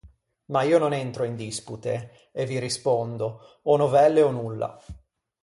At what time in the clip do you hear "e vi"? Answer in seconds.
2.31-2.57